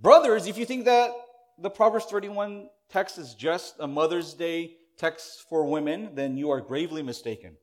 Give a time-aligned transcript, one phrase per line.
[0.00, 1.10] Brothers, if you think that
[1.58, 6.62] the Proverbs 31 text is just a Mother's Day text for women, then you are
[6.62, 7.56] gravely mistaken.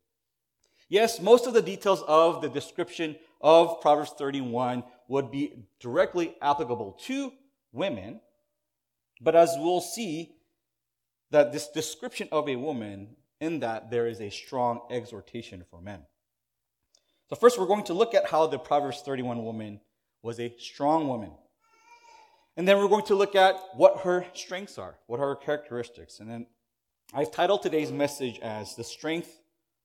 [0.88, 7.00] Yes, most of the details of the description of Proverbs 31 would be directly applicable
[7.06, 7.34] to
[7.72, 8.22] women,
[9.20, 10.36] but as we'll see,
[11.32, 16.04] that this description of a woman, in that there is a strong exhortation for men.
[17.30, 19.82] So, first, we're going to look at how the Proverbs 31 woman
[20.22, 21.32] was a strong woman.
[22.58, 26.20] And then we're going to look at what her strengths are, what are her characteristics.
[26.20, 26.48] And then
[27.14, 29.30] I've titled today's message as The Strength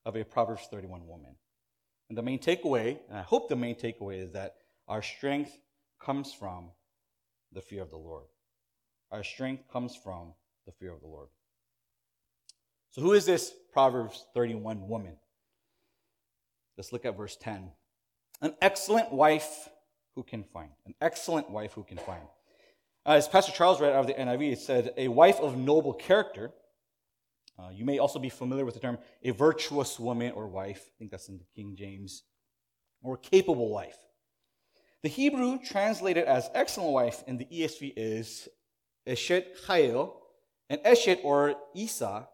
[0.07, 1.37] of a Proverbs 31 Woman.
[2.09, 4.57] And the main takeaway, and I hope the main takeaway, is that
[4.89, 5.53] our strength
[6.01, 6.71] comes from
[7.53, 8.25] the fear of the Lord.
[9.11, 10.33] Our strength comes from
[10.65, 11.29] the fear of the Lord.
[12.91, 15.17] So, who is this Proverbs 31 woman?
[16.79, 17.71] Let's look at verse 10.
[18.41, 19.69] An excellent wife
[20.15, 20.71] who can find.
[20.87, 22.23] An excellent wife who can find.
[23.05, 25.93] Uh, as Pastor Charles read out of the NIV, it said, a wife of noble
[25.93, 26.53] character.
[27.59, 30.85] Uh, you may also be familiar with the term a virtuous woman or wife.
[30.87, 32.23] I think that's in the King James.
[33.03, 33.97] Or capable wife.
[35.03, 38.49] The Hebrew translated as excellent wife in the ESV is
[39.07, 40.13] Eshet Chayil,
[40.71, 42.29] and Eshet or Isha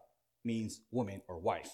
[0.45, 1.71] means woman or wife.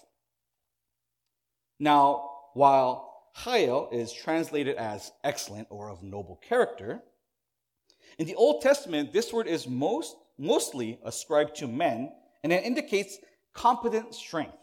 [1.80, 7.04] Now, while Chayil is translated as excellent or of noble character,
[8.18, 12.12] in the Old Testament, this word is most, mostly ascribed to men,
[12.44, 13.18] and it indicates
[13.54, 14.58] competent strength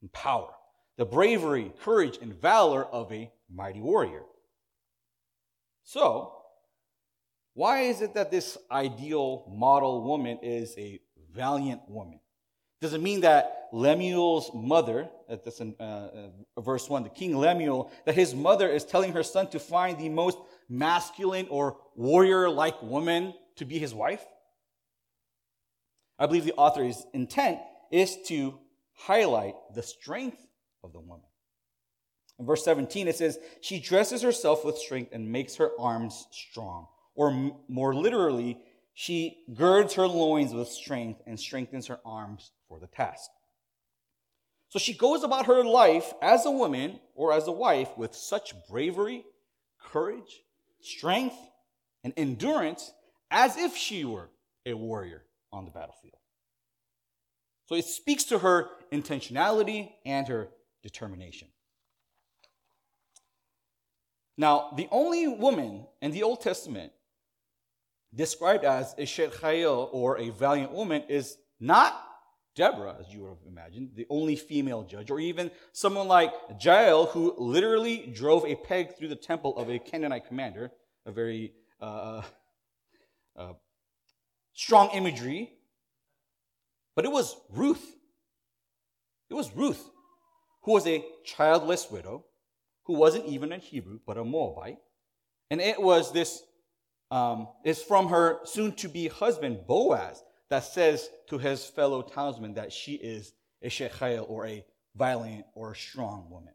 [0.00, 0.50] and power,
[0.96, 4.22] the bravery, courage, and valor of a mighty warrior.
[5.84, 6.34] So,
[7.54, 11.00] why is it that this ideal model woman is a
[11.32, 12.20] valiant woman?
[12.80, 15.82] Does it mean that Lemuel's mother, that's in uh,
[16.56, 19.98] uh, verse 1, the king Lemuel, that his mother is telling her son to find
[19.98, 20.38] the most
[20.70, 24.24] masculine or warrior like woman to be his wife?
[26.18, 27.58] I believe the author's intent
[27.90, 28.58] is to
[28.94, 30.38] highlight the strength
[30.84, 31.24] of the woman.
[32.38, 36.86] In verse 17, it says, She dresses herself with strength and makes her arms strong.
[37.14, 38.58] Or m- more literally,
[38.94, 43.30] she girds her loins with strength and strengthens her arms for the task.
[44.68, 48.54] So she goes about her life as a woman or as a wife with such
[48.70, 49.24] bravery,
[49.82, 50.42] courage,
[50.82, 51.36] strength,
[52.02, 52.92] and endurance
[53.30, 54.30] as if she were
[54.66, 56.14] a warrior on the battlefield.
[57.66, 60.48] So it speaks to her intentionality and her
[60.82, 61.48] determination.
[64.36, 66.92] Now, the only woman in the Old Testament
[68.14, 72.09] described as a Chayil or a valiant woman is not
[72.56, 77.06] Deborah, as you would have imagined, the only female judge, or even someone like Jael,
[77.06, 80.72] who literally drove a peg through the temple of a Canaanite commander,
[81.06, 82.22] a very uh,
[83.36, 83.52] uh,
[84.52, 85.52] strong imagery.
[86.96, 87.96] But it was Ruth.
[89.30, 89.88] It was Ruth,
[90.62, 92.24] who was a childless widow,
[92.84, 94.78] who wasn't even a Hebrew, but a Moabite.
[95.50, 96.42] And it was this,
[97.12, 102.54] um, is from her soon to be husband, Boaz, that says to his fellow townsmen
[102.54, 103.32] that she is
[103.64, 104.64] eshet chayil or a
[104.96, 106.52] violent or a strong woman.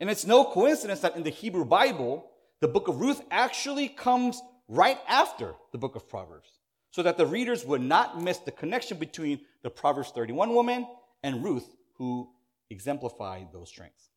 [0.00, 2.30] And it's no coincidence that in the Hebrew Bible,
[2.60, 6.48] the book of Ruth actually comes right after the book of Proverbs,
[6.90, 10.86] so that the readers would not miss the connection between the Proverbs 31 woman
[11.22, 12.30] and Ruth, who
[12.70, 14.08] exemplified those strengths.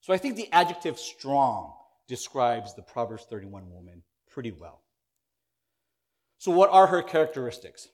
[0.00, 1.74] So I think the adjective strong
[2.08, 4.81] describes the Proverbs 31 woman pretty well.
[6.42, 7.86] So, what are her characteristics?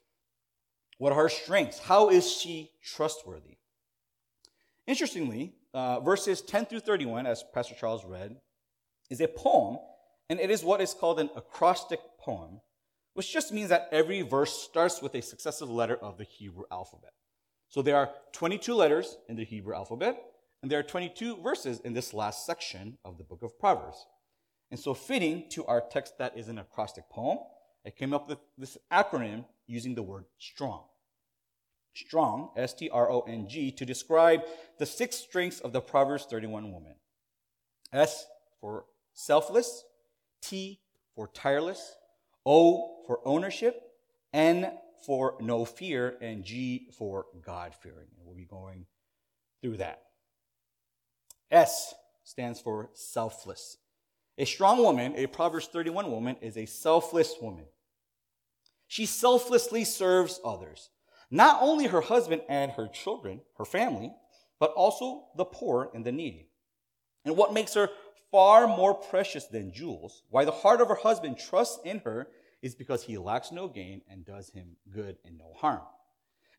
[0.97, 1.81] What are her strengths?
[1.81, 3.59] How is she trustworthy?
[4.87, 8.37] Interestingly, uh, verses 10 through 31, as Pastor Charles read,
[9.11, 9.77] is a poem,
[10.31, 12.63] and it is what is called an acrostic poem,
[13.13, 17.13] which just means that every verse starts with a successive letter of the Hebrew alphabet.
[17.69, 20.23] So there are 22 letters in the Hebrew alphabet,
[20.63, 24.07] and there are 22 verses in this last section of the book of Proverbs.
[24.71, 27.41] And so, fitting to our text that is an acrostic poem,
[27.89, 30.83] I came up with this acronym using the word strong.
[31.95, 34.43] Strong, S T R O N G, to describe
[34.79, 36.97] the six strengths of the Proverbs 31 woman.
[37.91, 38.27] S
[38.61, 39.85] for selfless,
[40.43, 40.81] T
[41.15, 41.95] for tireless,
[42.45, 43.81] O for ownership,
[44.35, 44.71] N
[45.07, 48.09] for no fear, and G for God fearing.
[48.23, 48.85] We'll be going
[49.63, 50.03] through that.
[51.51, 53.79] S stands for selfless.
[54.37, 57.65] A strong woman, a Proverbs 31 woman, is a selfless woman.
[58.89, 60.91] She selflessly serves others,
[61.31, 64.13] not only her husband and her children, her family,
[64.59, 66.49] but also the poor and the needy.
[67.25, 67.91] And what makes her
[68.31, 70.23] far more precious than jewels.
[70.31, 72.29] Why the heart of her husband trusts in her
[72.63, 75.83] is because he lacks no gain and does him good and no harm.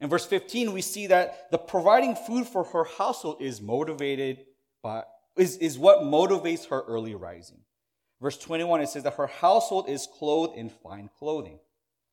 [0.01, 4.45] In verse 15, we see that the providing food for her household is motivated
[4.81, 5.03] by,
[5.35, 7.59] is, is what motivates her early rising.
[8.21, 11.59] Verse 21, it says that her household is clothed in fine clothing.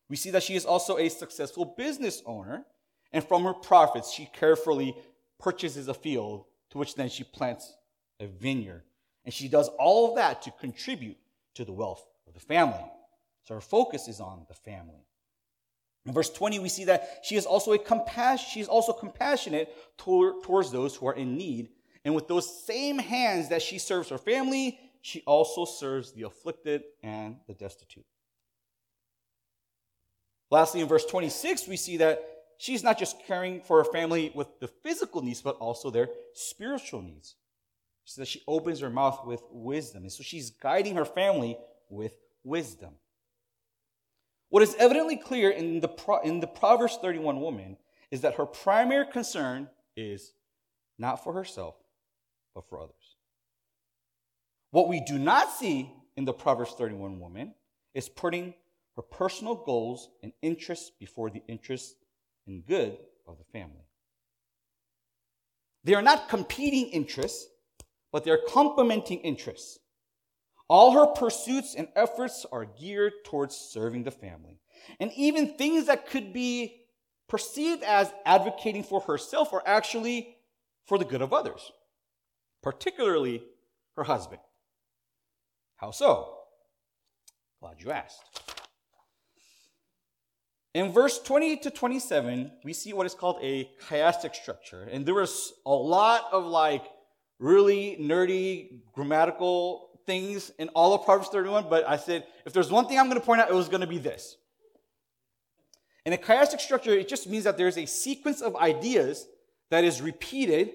[0.09, 2.65] We see that she is also a successful business owner,
[3.13, 4.97] and from her profits, she carefully
[5.39, 7.77] purchases a field to which then she plants
[8.21, 8.83] a vineyard.
[9.25, 11.17] And she does all of that to contribute
[11.55, 12.85] to the wealth of the family.
[13.45, 15.07] So her focus is on the family.
[16.05, 20.43] In verse 20, we see that she is also a she is also compassionate toward,
[20.45, 21.71] towards those who are in need.
[22.05, 26.83] And with those same hands that she serves her family, she also serves the afflicted
[27.03, 28.07] and the destitute.
[30.51, 32.23] Lastly, in verse 26, we see that
[32.59, 37.03] she's not just caring for her family with the physical needs, but also their spiritual
[37.03, 37.35] needs.
[38.05, 40.05] So that she opens her mouth with wisdom.
[40.05, 41.59] And so she's guiding her family
[41.89, 42.95] with wisdom.
[44.49, 47.77] What is evidently clear in the, in the Proverbs 31 woman
[48.13, 50.33] is that her primary concern is
[50.99, 51.75] not for herself,
[52.55, 53.17] but for others.
[54.71, 57.55] What we do not see in the Proverbs 31 woman
[57.93, 58.55] is putting
[58.97, 61.95] her personal goals and interests before the interests
[62.47, 62.97] and good
[63.27, 63.87] of the family.
[65.85, 67.47] They are not competing interests,
[68.11, 69.79] but they're complementing interests.
[70.69, 74.59] All her pursuits and efforts are geared towards serving the family.
[74.99, 76.83] And even things that could be
[77.29, 80.37] perceived as advocating for herself are actually
[80.87, 81.71] for the good of others,
[82.63, 83.43] particularly
[83.97, 84.41] her husband.
[85.77, 86.35] How so?
[87.61, 88.56] Glad you asked.
[90.77, 94.87] In verse 20 to 27, we see what is called a chiastic structure.
[94.93, 96.85] And there was a lot of like
[97.39, 102.89] really nerdy grammatical things in all of Proverbs 31, but I said, if there's one
[102.89, 104.37] thing I'm going to point out, it was going to be this.
[106.05, 109.27] In a chiastic structure, it just means that there's a sequence of ideas
[109.71, 110.73] that is repeated,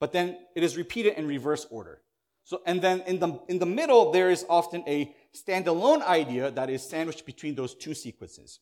[0.00, 2.00] but then it is repeated in reverse order.
[2.44, 6.70] So, and then in the, in the middle, there is often a standalone idea that
[6.70, 8.60] is sandwiched between those two sequences.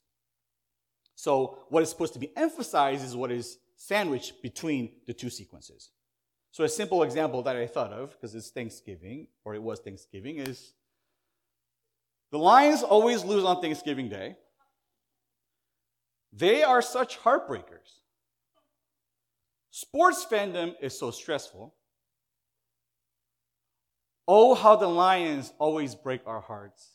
[1.14, 5.90] So, what is supposed to be emphasized is what is sandwiched between the two sequences.
[6.52, 10.36] So a simple example that I thought of, because it's Thanksgiving, or it was Thanksgiving,
[10.36, 10.74] is
[12.30, 14.36] the Lions always lose on Thanksgiving Day.
[16.32, 18.00] They are such heartbreakers.
[19.70, 21.74] Sports fandom is so stressful.
[24.28, 26.90] Oh, how the Lions always break our hearts.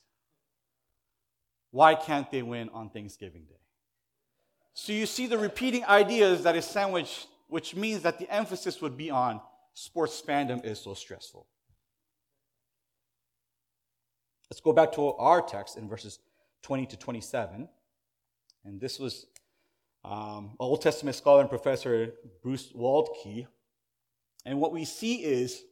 [1.72, 3.67] Why can't they win on Thanksgiving Day?
[4.80, 8.96] So you see the repeating ideas that is sandwiched which means that the emphasis would
[8.96, 9.42] be on
[9.74, 11.48] sports fandom is so stressful.
[14.52, 16.20] Let's go back to our text in verses
[16.62, 17.68] 20 to 27.
[18.66, 19.26] And this was
[20.06, 22.14] um, Old Testament scholar and professor
[22.44, 23.48] Bruce Waltke.
[24.46, 25.64] And what we see is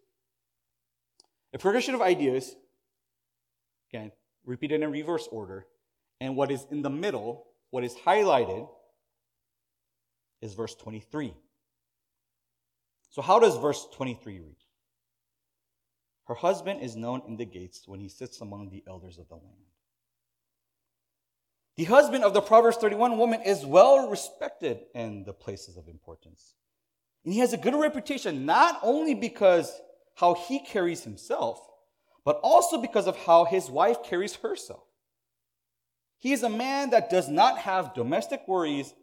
[1.54, 2.56] a progression of ideas,
[3.92, 4.12] again,
[4.46, 5.68] repeated in reverse order.
[6.20, 8.68] And what is in the middle, what is highlighted,
[10.46, 11.34] is verse 23.
[13.10, 14.56] So, how does verse 23 read?
[16.28, 19.36] Her husband is known in the gates when he sits among the elders of the
[19.36, 19.56] land.
[21.78, 26.56] The husband of the Proverbs 31 woman is well respected in the places of importance.
[27.26, 29.82] And he has a good reputation, not only because
[30.16, 31.60] how he carries himself,
[32.24, 34.84] but also because of how his wife carries herself.
[36.18, 38.94] He is a man that does not have domestic worries,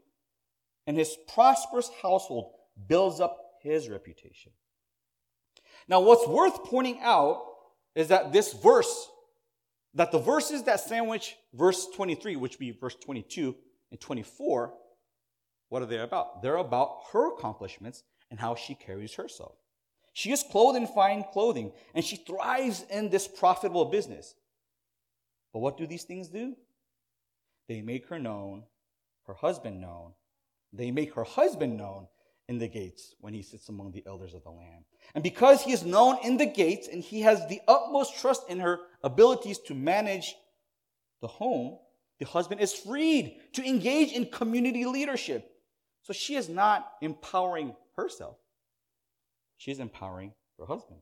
[0.86, 2.52] and his prosperous household
[2.88, 4.52] builds up his reputation.
[5.88, 7.42] Now, what's worth pointing out
[7.94, 9.08] is that this verse,
[9.94, 13.54] that the verses that sandwich verse 23, which be verse 22
[13.90, 14.74] and 24,
[15.68, 16.42] what are they about?
[16.42, 19.56] They're about her accomplishments and how she carries herself.
[20.12, 24.34] She is clothed in fine clothing and she thrives in this profitable business.
[25.52, 26.56] But what do these things do?
[27.68, 28.64] They make her known,
[29.26, 30.12] her husband known.
[30.72, 32.08] They make her husband known
[32.48, 34.84] in the gates when he sits among the elders of the land.
[35.14, 38.60] And because he is known in the gates and he has the utmost trust in
[38.60, 40.34] her abilities to manage
[41.20, 41.78] the home,
[42.18, 45.50] the husband is freed to engage in community leadership.
[46.02, 48.36] So she is not empowering herself,
[49.56, 51.00] she is empowering her husband.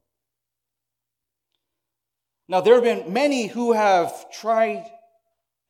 [2.48, 4.84] Now, there have been many who have tried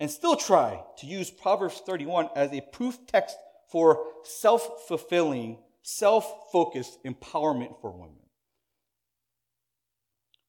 [0.01, 3.37] and still try to use Proverbs 31 as a proof text
[3.71, 8.17] for self fulfilling self focused empowerment for women.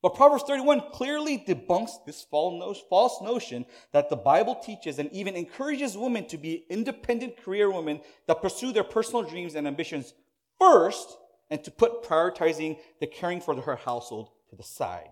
[0.01, 5.95] But Proverbs 31 clearly debunks this false notion that the Bible teaches and even encourages
[5.95, 10.13] women to be independent career women that pursue their personal dreams and ambitions
[10.59, 11.17] first
[11.51, 15.09] and to put prioritizing the caring for her household to the side.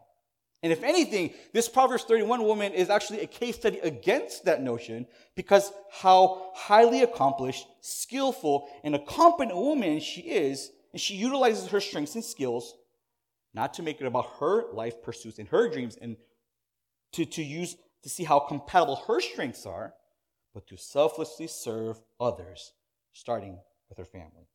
[0.62, 5.08] And if anything, this Proverbs 31 woman is actually a case study against that notion
[5.36, 11.80] because how highly accomplished, skillful, and a competent woman she is, and she utilizes her
[11.80, 12.75] strengths and skills
[13.54, 16.18] not to make it about her life pursuits and her dreams and
[17.13, 19.94] to, to use to see how compatible her strengths are,
[20.54, 22.74] but to selflessly serve others,
[23.13, 24.48] starting with her family.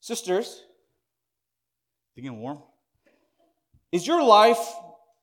[0.00, 0.64] Sisters,
[2.14, 2.58] getting warm.
[3.92, 4.58] Is your life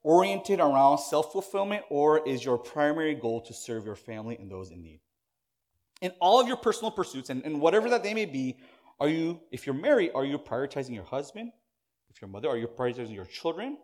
[0.04, 4.72] oriented around self fulfillment, or is your primary goal to serve your family and those
[4.72, 5.02] in need?
[6.02, 8.58] In all of your personal pursuits, and, and whatever that they may be,
[9.00, 11.52] are you, if you're married, are you prioritizing your husband?
[12.10, 13.78] If you're a mother, are you prioritizing your children?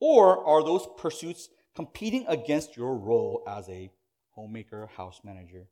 [0.00, 3.90] Or are those pursuits competing against your role as a
[4.30, 5.66] homemaker, house manager?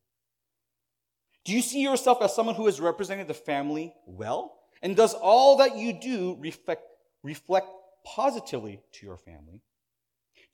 [1.45, 4.59] Do you see yourself as someone who is represented the family well?
[4.87, 6.83] And does all that you do reflect,
[7.25, 7.67] reflect
[8.05, 9.61] positively to your family?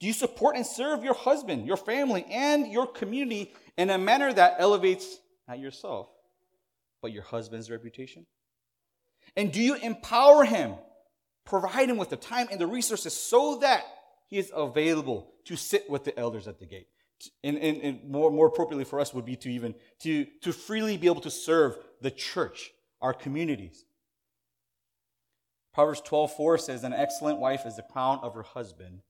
[0.01, 4.33] Do you support and serve your husband, your family, and your community in a manner
[4.33, 6.09] that elevates not yourself,
[7.03, 8.25] but your husband's reputation?
[9.37, 10.77] And do you empower him,
[11.45, 13.85] provide him with the time and the resources so that
[14.29, 16.87] he is available to sit with the elders at the gate?
[17.45, 20.97] And, and, and more, more appropriately for us would be to even to, to freely
[20.97, 22.73] be able to serve the church,
[23.03, 23.85] our communities.
[25.73, 29.03] Proverbs 12:4 says, An excellent wife is the crown of her husband,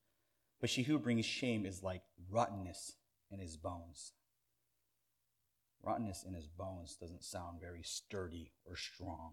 [0.60, 2.96] but she who brings shame is like rottenness
[3.30, 4.12] in his bones.
[5.82, 9.32] Rottenness in his bones doesn't sound very sturdy or strong.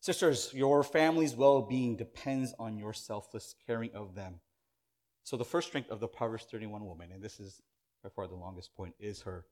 [0.00, 4.40] Sisters, your family's well being depends on your selfless caring of them.
[5.24, 7.60] So, the first strength of the Proverbs 31 woman, and this is
[8.02, 9.44] by far the longest point, is her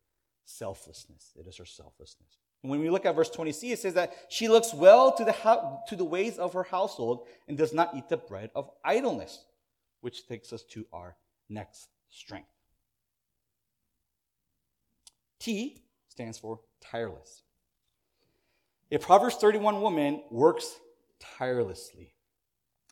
[0.47, 1.35] selflessness.
[1.39, 2.39] It is her selflessness.
[2.69, 5.33] When we look at verse 20c, it says that she looks well to the,
[5.89, 9.45] to the ways of her household and does not eat the bread of idleness,
[10.01, 11.17] which takes us to our
[11.49, 12.49] next strength.
[15.39, 17.43] T stands for tireless.
[18.91, 20.77] A Proverbs 31 woman works
[21.39, 22.15] tirelessly.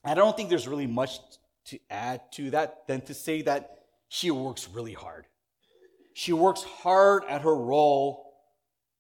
[0.05, 1.19] I don't think there's really much
[1.67, 3.79] to add to that than to say that
[4.09, 5.27] she works really hard.
[6.13, 8.24] She works hard at her role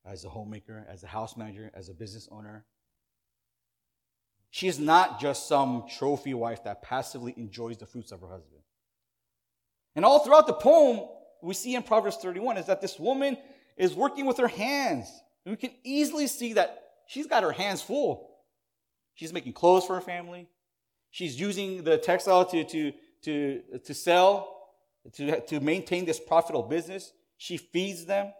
[0.04, 2.64] as a homemaker, as a house manager, as a business owner.
[4.50, 8.62] She is not just some trophy wife that passively enjoys the fruits of her husband.
[9.96, 11.08] And all throughout the poem,
[11.42, 13.37] we see in Proverbs 31 is that this woman
[13.76, 15.08] is working with her hands.
[15.44, 18.30] And we can easily see that she's got her hands full.
[19.14, 20.49] She's making clothes for her family.
[21.11, 22.92] She's using the textile to, to,
[23.23, 24.73] to, to sell,
[25.12, 27.12] to, to maintain this profitable business.
[27.37, 28.32] She feeds them.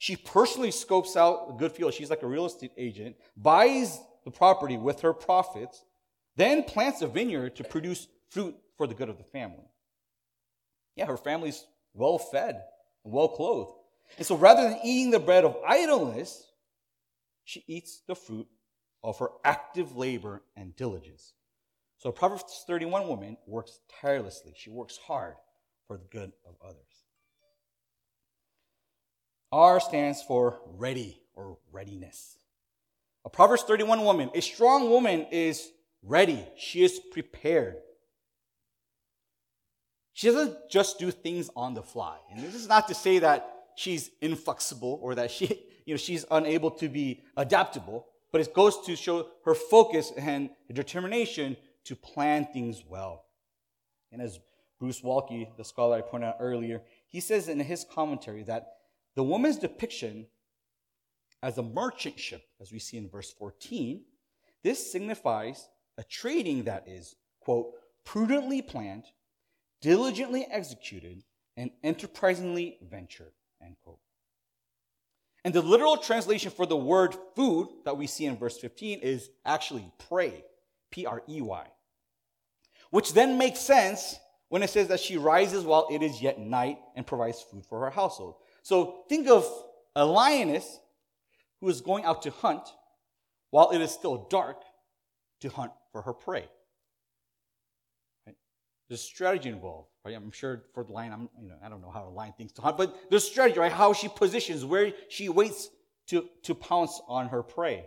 [0.00, 1.92] She personally scopes out a good field.
[1.92, 5.84] She's like a real estate agent, buys the property with her profits,
[6.36, 9.68] then plants a vineyard to produce fruit for the good of the family.
[10.96, 12.62] Yeah, her family's well fed
[13.04, 13.72] and well clothed.
[14.16, 16.50] And so rather than eating the bread of idleness,
[17.44, 18.46] she eats the fruit
[19.04, 21.34] of her active labor and diligence.
[21.98, 24.54] So Proverbs 31 woman works tirelessly.
[24.56, 25.34] She works hard
[25.86, 27.04] for the good of others.
[29.52, 32.36] R stands for ready or readiness.
[33.24, 35.70] A Proverbs 31 woman, a strong woman is
[36.02, 36.44] ready.
[36.56, 37.76] She is prepared.
[40.12, 42.18] She doesn't just do things on the fly.
[42.30, 45.46] And this is not to say that she's inflexible or that she,
[45.84, 50.50] you know, she's unable to be adaptable, but it goes to show her focus and
[50.72, 53.24] determination to plan things well.
[54.12, 54.38] And as
[54.78, 58.74] Bruce Waltke, the scholar I pointed out earlier, he says in his commentary that
[59.16, 60.26] the woman's depiction
[61.42, 64.02] as a merchant ship, as we see in verse 14,
[64.62, 67.72] this signifies a trading that is, quote,
[68.04, 69.04] prudently planned,
[69.80, 71.22] diligently executed,
[71.56, 73.98] and enterprisingly ventured, end quote.
[75.44, 79.30] And the literal translation for the word food that we see in verse 15 is
[79.44, 80.44] actually prey,
[80.90, 81.66] P R E Y,
[82.90, 86.78] which then makes sense when it says that she rises while it is yet night
[86.96, 88.34] and provides food for her household.
[88.62, 89.46] So think of
[89.96, 90.78] a lioness
[91.60, 92.68] who is going out to hunt
[93.50, 94.62] while it is still dark
[95.40, 96.44] to hunt for her prey.
[98.88, 100.16] There's strategy involved, right?
[100.16, 102.52] I'm sure for the lion, I'm, you know, I don't know how a lion thinks
[102.54, 103.70] to hunt, but there's strategy, right?
[103.70, 105.70] How she positions, where she waits
[106.08, 107.86] to, to pounce on her prey.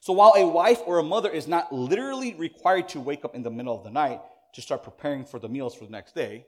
[0.00, 3.42] So while a wife or a mother is not literally required to wake up in
[3.42, 4.20] the middle of the night
[4.52, 6.44] to start preparing for the meals for the next day,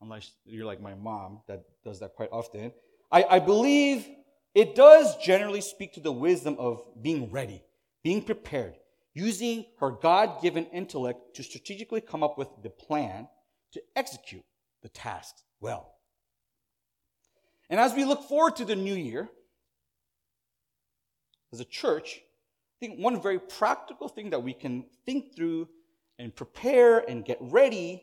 [0.00, 2.72] unless you're like my mom that does that quite often,
[3.12, 4.08] I, I believe
[4.54, 7.62] it does generally speak to the wisdom of being ready,
[8.02, 8.74] being prepared,
[9.14, 13.28] using her God given intellect to strategically come up with the plan
[13.72, 14.44] to execute
[14.82, 15.94] the tasks well.
[17.68, 19.28] And as we look forward to the new year,
[21.52, 25.68] as a church, I think one very practical thing that we can think through
[26.18, 28.02] and prepare and get ready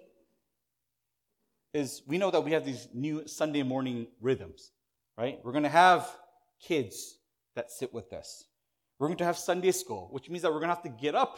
[1.78, 4.72] is we know that we have these new Sunday morning rhythms,
[5.18, 5.40] right?
[5.44, 6.10] We're going to have
[6.60, 7.20] kids
[7.56, 8.46] that sit with us.
[8.98, 11.14] We're going to have Sunday school, which means that we're going to have to get
[11.14, 11.38] up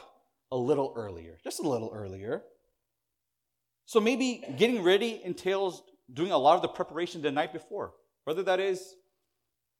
[0.51, 2.43] a little earlier, just a little earlier.
[3.85, 7.93] So maybe getting ready entails doing a lot of the preparation the night before,
[8.23, 8.95] whether that is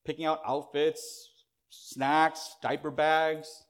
[0.05, 1.29] picking out outfits,
[1.69, 3.63] snacks, diaper bags.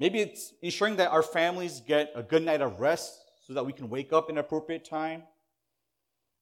[0.00, 3.21] Maybe it's ensuring that our families get a good night of rest
[3.52, 5.24] so that we can wake up in appropriate time.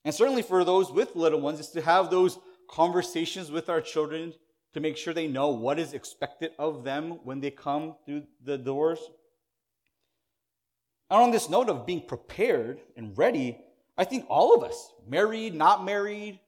[0.04, 2.38] And certainly for those with little ones, is to have those
[2.70, 4.32] conversations with our children
[4.74, 8.56] to make sure they know what is expected of them when they come through the
[8.56, 9.00] doors.
[11.10, 13.58] And on this note of being prepared and ready,
[13.98, 16.38] I think all of us, married, not married,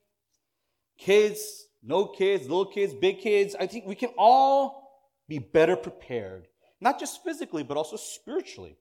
[0.97, 6.47] kids, no kids, little kids, big kids, I think we can all be better prepared,
[6.79, 8.77] not just physically, but also spiritually.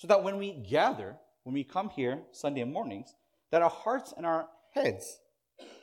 [0.00, 3.14] So that when we gather, when we come here Sunday mornings,
[3.50, 5.20] that our hearts and our heads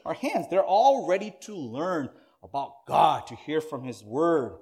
[0.07, 0.47] our hands.
[0.49, 2.09] They're all ready to learn
[2.41, 4.57] about God, to hear from His Word,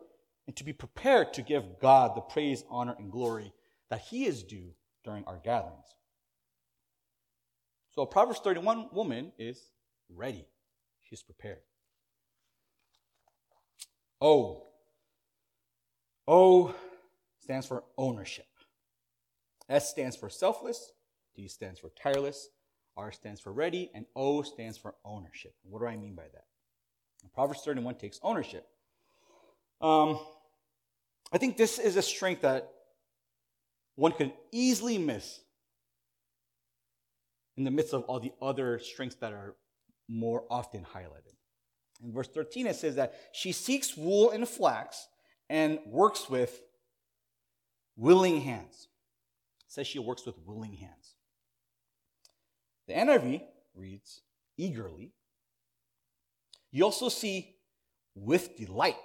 [0.48, 3.54] and to be prepared to give God the praise, honor, and glory
[3.90, 4.72] that He is due
[5.04, 5.86] during our gatherings.
[7.92, 9.70] So, a Proverbs 31 woman is
[10.10, 10.46] ready,
[11.04, 11.60] she's prepared.
[14.20, 14.64] O.
[16.28, 16.74] O
[17.40, 18.48] stands for ownership.
[19.70, 20.92] S stands for selfless.
[21.36, 22.50] T stands for tireless.
[22.98, 25.54] R stands for ready, and O stands for ownership.
[25.64, 26.46] What do I mean by that?
[27.34, 28.68] Proverbs 31 takes ownership.
[29.82, 30.20] Um,
[31.34, 32.70] I think this is a strength that
[33.96, 35.42] one can easily miss
[37.58, 39.56] in the midst of all the other strengths that are
[40.08, 41.34] more often highlighted.
[42.04, 45.08] In verse 13, it says that she seeks wool and flax
[45.50, 46.62] and works with
[47.96, 48.88] willing hands.
[49.76, 51.16] Says she works with willing hands.
[52.88, 53.42] The NIV
[53.74, 54.22] reads
[54.58, 55.12] eagerly.
[56.72, 57.58] You also see
[58.16, 58.96] with delight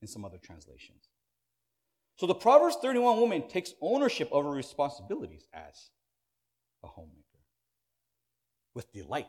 [0.00, 1.08] in some other translations.
[2.14, 5.90] So the Proverbs 31 woman takes ownership of her responsibilities as
[6.84, 7.24] a homemaker
[8.72, 9.26] with delight,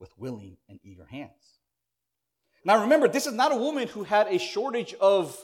[0.00, 1.60] with willing and eager hands.
[2.62, 5.34] Now remember, this is not a woman who had a shortage of,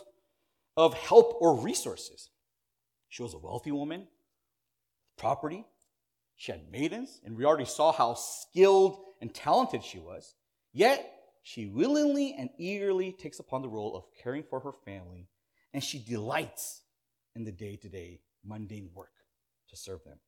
[0.77, 2.29] of help or resources.
[3.09, 4.07] She was a wealthy woman,
[5.17, 5.65] property,
[6.37, 10.35] she had maidens, and we already saw how skilled and talented she was.
[10.73, 11.11] Yet,
[11.43, 15.29] she willingly and eagerly takes upon the role of caring for her family,
[15.73, 16.83] and she delights
[17.35, 19.13] in the day to day mundane work
[19.71, 20.19] to serve them.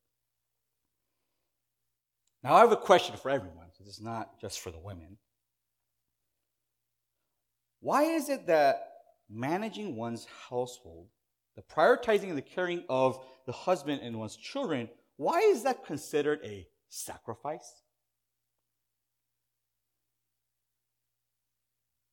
[2.43, 5.17] Now, I have a question for everyone, this is not just for the women.
[7.79, 8.91] Why is it that
[9.29, 11.07] managing one's household,
[11.55, 16.39] the prioritizing and the caring of the husband and one's children, why is that considered
[16.43, 17.81] a sacrifice?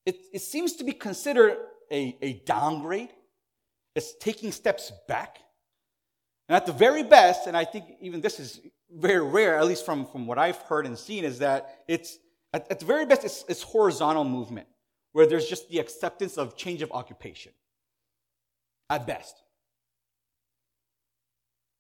[0.07, 1.59] It, it seems to be considered
[1.93, 3.11] a, a downgrade.
[3.95, 5.39] It's taking steps back.
[6.49, 9.85] And at the very best, and I think even this is very rare, at least
[9.85, 12.19] from, from what I've heard and seen, is that it's
[12.55, 14.67] at, at the very best, it's, it's horizontal movement,
[15.13, 17.53] where there's just the acceptance of change of occupation.
[18.91, 19.35] At best.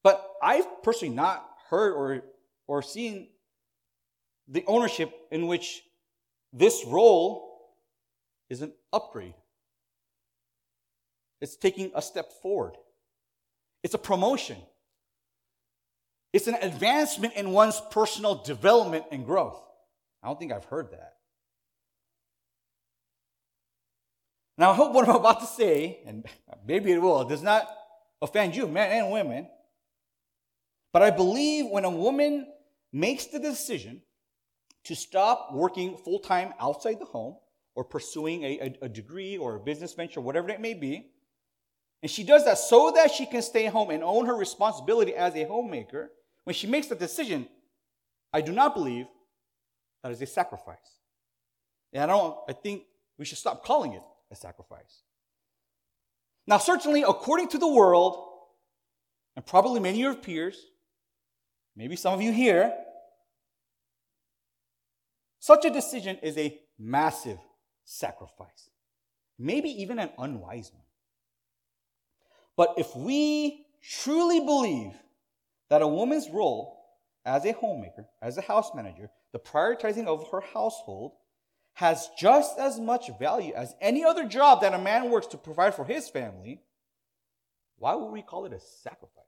[0.02, 2.22] But I've personally not heard or,
[2.66, 3.28] or seen
[4.46, 5.82] the ownership in which
[6.52, 7.74] this role
[8.48, 9.34] is an upgrade.
[11.40, 12.76] It's taking a step forward.
[13.82, 14.56] It's a promotion.
[16.32, 19.62] It's an advancement in one's personal development and growth.
[20.22, 21.17] I don't think I've heard that.
[24.58, 26.26] Now, I hope what I'm about to say, and
[26.66, 27.68] maybe it will, does not
[28.20, 29.48] offend you, men and women.
[30.92, 32.48] But I believe when a woman
[32.92, 34.02] makes the decision
[34.84, 37.36] to stop working full time outside the home
[37.76, 41.10] or pursuing a, a, a, degree or a business venture, whatever it may be,
[42.02, 45.34] and she does that so that she can stay home and own her responsibility as
[45.36, 46.10] a homemaker,
[46.44, 47.46] when she makes the decision,
[48.32, 49.06] I do not believe
[50.02, 50.98] that is a sacrifice.
[51.92, 52.84] And I don't, I think
[53.18, 55.02] we should stop calling it a sacrifice.
[56.46, 58.24] Now, certainly, according to the world,
[59.36, 60.58] and probably many of your peers,
[61.76, 62.74] maybe some of you here,
[65.38, 67.38] such a decision is a massive
[67.84, 68.70] sacrifice,
[69.38, 70.82] maybe even an unwise one.
[72.56, 74.94] But if we truly believe
[75.70, 76.78] that a woman's role
[77.24, 81.12] as a homemaker, as a house manager, the prioritizing of her household,
[81.78, 85.72] has just as much value as any other job that a man works to provide
[85.72, 86.60] for his family,
[87.76, 89.24] why would we call it a sacrifice?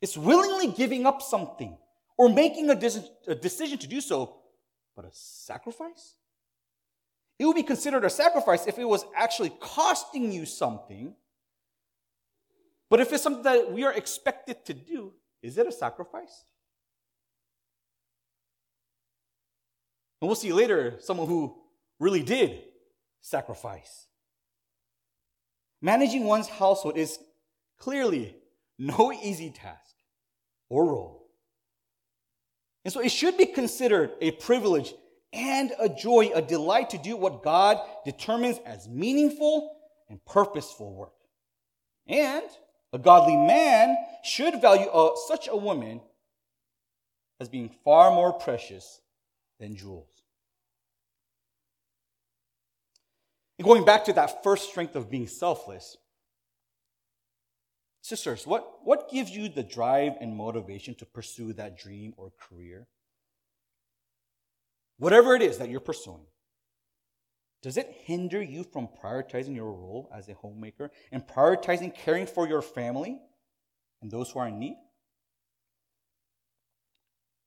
[0.00, 1.76] It's willingly giving up something
[2.16, 2.78] or making a,
[3.26, 4.36] a decision to do so,
[4.94, 6.14] but a sacrifice?
[7.36, 11.16] It would be considered a sacrifice if it was actually costing you something.
[12.88, 16.44] But if it's something that we are expected to do, is it a sacrifice?
[20.22, 21.52] And we'll see later someone who
[21.98, 22.62] really did
[23.22, 24.06] sacrifice.
[25.80, 27.18] Managing one's household is
[27.76, 28.36] clearly
[28.78, 29.96] no easy task
[30.68, 31.26] or role.
[32.84, 34.94] And so it should be considered a privilege
[35.32, 39.76] and a joy, a delight to do what God determines as meaningful
[40.08, 41.14] and purposeful work.
[42.06, 42.44] And
[42.92, 46.00] a godly man should value a, such a woman
[47.40, 49.00] as being far more precious
[49.58, 50.11] than jewels.
[53.62, 55.96] And going back to that first strength of being selfless,
[58.00, 62.88] sisters, what, what gives you the drive and motivation to pursue that dream or career?
[64.98, 66.26] Whatever it is that you're pursuing,
[67.62, 72.48] does it hinder you from prioritizing your role as a homemaker and prioritizing caring for
[72.48, 73.20] your family
[74.00, 74.76] and those who are in need?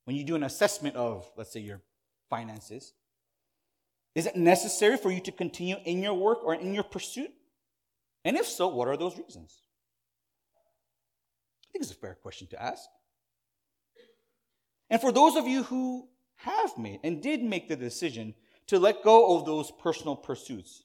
[0.06, 1.82] When you do an assessment of, let's say, your
[2.30, 2.94] finances,
[4.16, 7.32] is it necessary for you to continue in your work or in your pursuit?
[8.24, 9.62] And if so, what are those reasons?
[11.64, 12.90] I think it's a fair question to ask.
[14.90, 18.34] And for those of you who have made and did make the decision
[18.68, 20.84] to let go of those personal pursuits,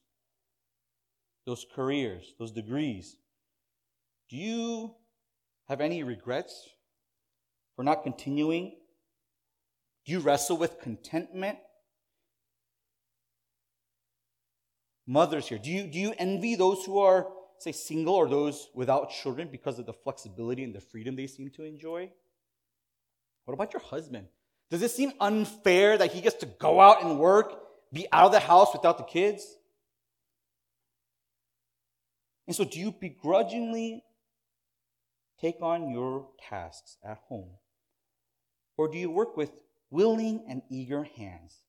[1.46, 3.16] those careers, those degrees,
[4.28, 4.94] do you
[5.68, 6.68] have any regrets
[7.76, 8.76] for not continuing?
[10.04, 11.58] Do you wrestle with contentment
[15.06, 19.10] mothers here, do you, do you envy those who are, say, single or those without
[19.10, 22.10] children because of the flexibility and the freedom they seem to enjoy?
[23.44, 24.26] What about your husband?
[24.70, 27.60] Does it seem unfair that he gets to go out and work,
[27.92, 29.56] be out of the house without the kids?
[32.46, 34.04] And so, do you begrudgingly
[35.40, 37.50] take on your tasks at home?
[38.76, 39.50] Or do you work with
[39.90, 41.62] willing and eager hands,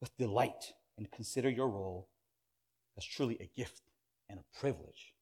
[0.00, 0.72] with delight?
[0.96, 2.08] And consider your role
[2.96, 3.82] as truly a gift
[4.28, 5.12] and a privilege.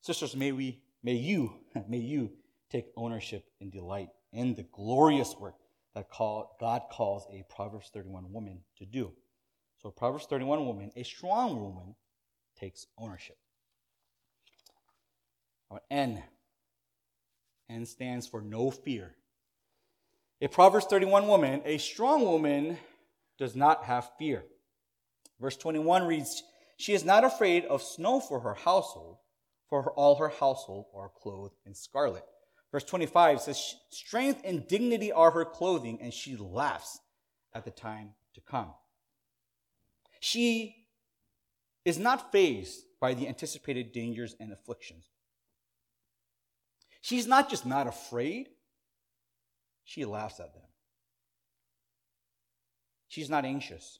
[0.00, 1.54] Sisters, may we, may you,
[1.88, 2.30] may you
[2.70, 5.56] take ownership and delight in the glorious work
[5.94, 9.12] that call, God calls a Proverbs 31 woman to do.
[9.82, 11.94] So, Proverbs 31 woman, a strong woman,
[12.58, 13.38] takes ownership.
[15.90, 16.22] N.
[17.68, 19.14] N stands for no fear.
[20.42, 22.78] A Proverbs 31 woman, a strong woman,
[23.38, 24.44] does not have fear.
[25.38, 26.42] Verse 21 reads,
[26.78, 29.18] She is not afraid of snow for her household,
[29.68, 32.24] for her, all her household are clothed in scarlet.
[32.72, 37.00] Verse 25 says, Strength and dignity are her clothing, and she laughs
[37.54, 38.72] at the time to come.
[40.20, 40.86] She
[41.84, 45.04] is not fazed by the anticipated dangers and afflictions.
[47.00, 48.48] She's not just not afraid,
[49.84, 50.62] she laughs at them.
[53.08, 53.98] She's not anxious.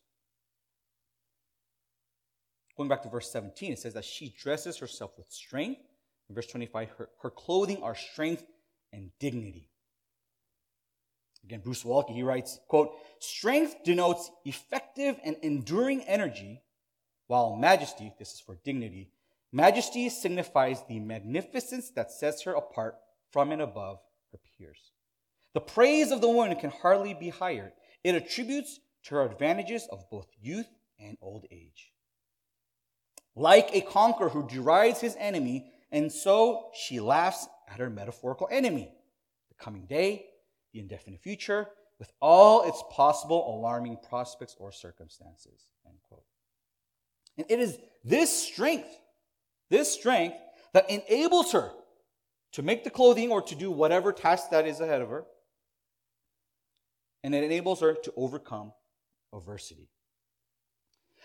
[2.76, 5.80] Going back to verse 17, it says that she dresses herself with strength.
[6.28, 8.44] In verse 25, her, her clothing are strength
[8.92, 9.68] and dignity.
[11.44, 16.62] Again, Bruce Waltke, he writes, quote, Strength denotes effective and enduring energy,
[17.26, 19.10] while majesty, this is for dignity,
[19.52, 22.96] majesty signifies the magnificence that sets her apart
[23.30, 23.98] from and above
[24.32, 24.92] her peers.
[25.52, 27.72] The praise of the woman can hardly be higher.
[28.04, 31.92] It attributes to her advantages of both youth and old age.
[33.34, 38.90] Like a conqueror who derides his enemy, and so she laughs at her metaphorical enemy,
[39.48, 40.26] the coming day,
[40.72, 45.68] the indefinite future, with all its possible alarming prospects or circumstances.
[45.86, 46.24] End quote.
[47.36, 48.88] And it is this strength,
[49.68, 50.36] this strength,
[50.72, 51.72] that enables her
[52.52, 55.24] to make the clothing or to do whatever task that is ahead of her
[57.22, 58.72] and it enables her to overcome
[59.34, 59.88] adversity.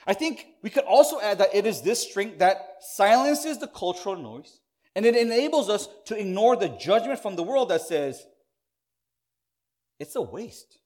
[0.08, 4.16] I think we could also add that it is this strength that silences the cultural
[4.16, 4.60] noise
[4.96, 8.26] and it enables us to ignore the judgment from the world that says
[10.00, 10.80] it's a waste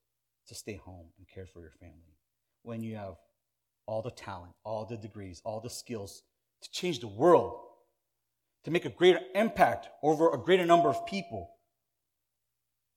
[0.48, 2.18] to stay home and care for your family
[2.64, 3.16] when you have
[3.86, 6.24] all the talent, all the degrees, all the skills
[6.62, 7.60] to change the world,
[8.64, 11.52] to make a greater impact over a greater number of people,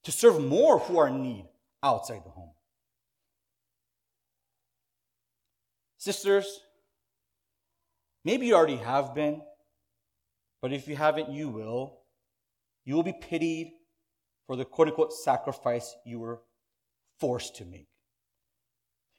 [0.03, 1.45] to serve more who are in need
[1.83, 2.53] outside the home.
[5.97, 6.59] Sisters,
[8.25, 9.41] maybe you already have been,
[10.61, 11.99] but if you haven't, you will.
[12.85, 13.71] You will be pitied
[14.47, 16.41] for the quote unquote sacrifice you were
[17.19, 17.87] forced to make.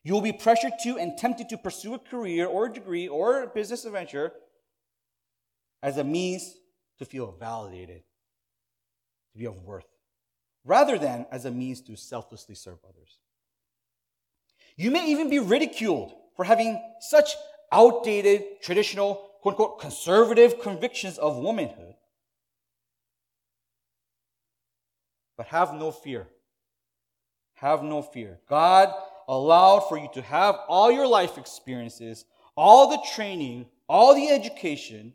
[0.02, 3.42] You will be pressured to and tempted to pursue a career or a degree or
[3.42, 4.32] a business adventure
[5.82, 6.54] as a means
[6.98, 8.02] to feel validated,
[9.32, 9.86] to be of worth,
[10.64, 13.18] rather than as a means to selflessly serve others.
[14.76, 17.36] You may even be ridiculed for having such
[17.70, 21.94] outdated, traditional, quote unquote, conservative convictions of womanhood.
[25.36, 26.28] But have no fear.
[27.54, 28.40] Have no fear.
[28.48, 28.92] God
[29.28, 32.24] allowed for you to have all your life experiences,
[32.56, 35.14] all the training, all the education,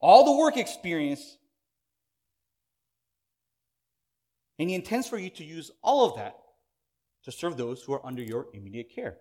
[0.00, 1.36] all the work experience.
[4.60, 6.36] And He intends for you to use all of that
[7.24, 9.16] to serve those who are under your immediate care.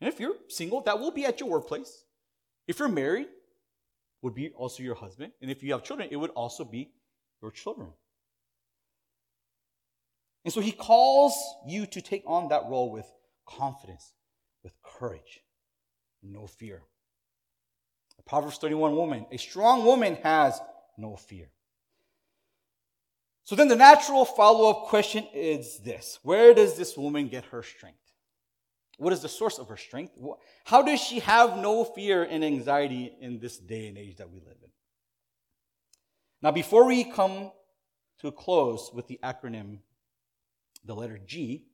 [0.00, 2.04] And if you're single, that will be at your workplace.
[2.66, 3.26] If you're married,
[4.22, 5.32] would be also your husband.
[5.42, 6.92] And if you have children, it would also be
[7.42, 7.90] your children.
[10.46, 11.34] And so he calls
[11.68, 13.06] you to take on that role with
[13.46, 14.14] confidence,
[14.64, 15.40] with courage,
[16.22, 16.82] no fear.
[18.24, 20.58] Proverbs 31 woman, a strong woman has
[20.96, 21.50] no fear.
[23.44, 27.62] So then the natural follow up question is this Where does this woman get her
[27.62, 27.98] strength?
[28.98, 30.12] What is the source of her strength?
[30.64, 34.38] How does she have no fear and anxiety in this day and age that we
[34.38, 34.70] live in?
[36.40, 37.50] Now, before we come
[38.20, 39.78] to a close with the acronym
[40.84, 41.64] the letter G,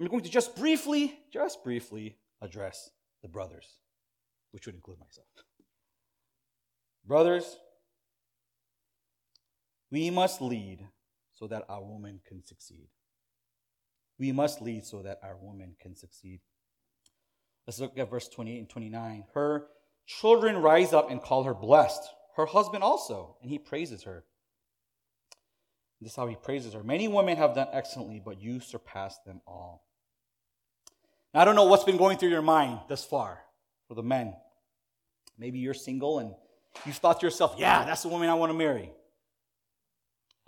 [0.00, 2.90] I'm going to just briefly, just briefly address
[3.22, 3.66] the brothers,
[4.52, 5.26] which would include myself.
[7.04, 7.58] Brothers,
[9.90, 10.86] we must lead
[11.32, 12.88] so that our woman can succeed.
[14.18, 16.40] We must lead so that our woman can succeed.
[17.66, 19.24] Let's look at verse 28 and 29.
[19.34, 19.66] Her
[20.06, 22.02] children rise up and call her blessed,
[22.36, 24.24] her husband also, and he praises her.
[26.00, 26.82] This is how he praises her.
[26.82, 29.84] Many women have done excellently, but you surpass them all.
[31.34, 33.40] Now, I don't know what's been going through your mind thus far
[33.86, 34.34] for the men.
[35.38, 36.34] Maybe you're single and
[36.86, 38.92] you've thought to yourself, yeah, that's the woman I want to marry.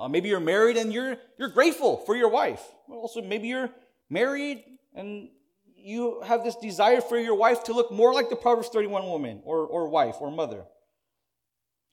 [0.00, 2.62] Uh, maybe you're married and you're, you're grateful for your wife.
[2.88, 3.68] Also, maybe you're
[4.08, 5.28] married and
[5.76, 9.42] you have this desire for your wife to look more like the Proverbs 31 woman
[9.44, 10.64] or, or wife or mother.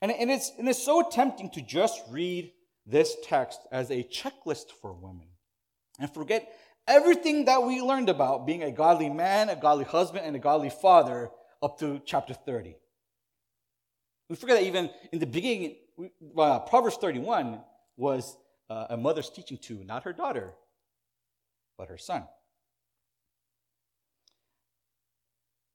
[0.02, 2.54] And, and, it's, and it's so tempting to just read
[2.86, 5.28] this text as a checklist for women
[6.00, 6.50] and forget
[6.88, 10.70] everything that we learned about being a godly man, a godly husband, and a godly
[10.70, 11.30] father
[11.62, 12.78] up to chapter 30.
[14.30, 15.76] We forget that even in the beginning,
[16.38, 17.60] uh, Proverbs 31
[17.98, 18.38] was
[18.70, 20.54] uh, a mother's teaching to not her daughter,
[21.78, 22.24] but her son.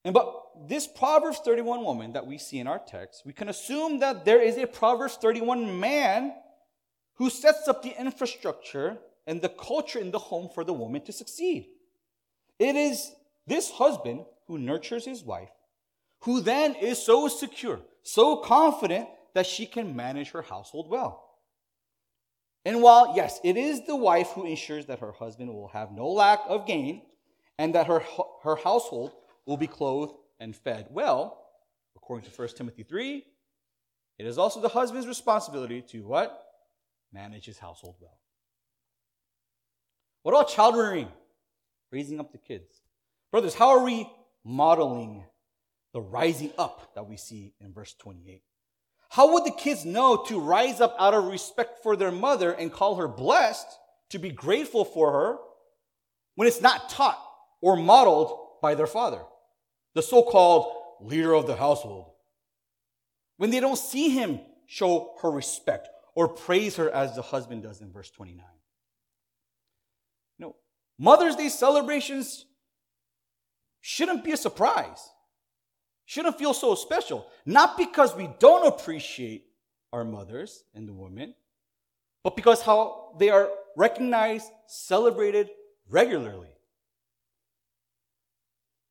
[0.05, 4.01] And but this Proverbs 31 woman that we see in our text, we can assume
[4.01, 6.33] that there is a Proverbs 31 man
[7.15, 11.13] who sets up the infrastructure and the culture in the home for the woman to
[11.13, 11.69] succeed.
[12.59, 13.13] It is
[13.47, 15.51] this husband who nurtures his wife,
[16.23, 21.32] who then is so secure, so confident that she can manage her household well.
[22.65, 26.09] And while, yes, it is the wife who ensures that her husband will have no
[26.09, 27.03] lack of gain
[27.59, 28.03] and that her,
[28.45, 29.13] her household
[29.47, 31.45] will be clothed and fed well,
[31.97, 33.25] according to 1 Timothy 3,
[34.19, 36.39] it is also the husband's responsibility to what?
[37.13, 38.19] manage his household well.
[40.23, 41.09] What about child rearing?
[41.91, 42.81] Raising up the kids.
[43.31, 44.09] Brothers, how are we
[44.45, 45.25] modeling
[45.93, 48.43] the rising up that we see in verse 28?
[49.13, 52.73] How would the kids know to rise up out of respect for their mother and
[52.73, 53.67] call her blessed,
[54.09, 55.37] to be grateful for her,
[56.35, 57.23] when it's not taught
[57.61, 59.21] or modeled by their father,
[59.95, 60.73] the so called
[61.03, 62.13] leader of the household?
[63.37, 67.83] When they don't see him show her respect or praise her as the husband does
[67.83, 68.43] in verse 29.
[70.39, 70.57] No,
[70.99, 72.47] Mother's Day celebrations
[73.83, 75.07] shouldn't be a surprise,
[76.13, 77.27] shouldn't feel so special.
[77.47, 79.47] Not because we don't appreciate
[79.95, 81.35] our mothers and the women,
[82.23, 85.49] but because how they are recognized, celebrated
[85.89, 86.51] regularly.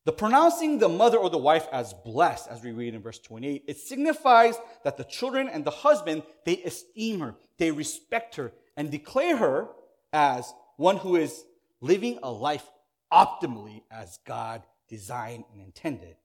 [0.04, 3.66] The pronouncing the mother or the wife as blessed, as we read in verse 28,
[3.68, 8.90] it signifies that the children and the husband, they esteem her, they respect her, and
[8.90, 9.68] declare her
[10.12, 11.44] as one who is
[11.80, 12.68] living a life
[13.12, 16.16] optimally as God designed and intended.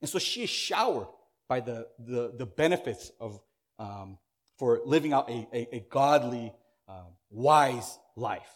[0.00, 1.08] And so she is showered
[1.48, 3.40] by the, the, the benefits of,
[3.78, 4.18] um,
[4.58, 6.52] for living out a, a, a godly,
[6.88, 8.50] uh, wise life.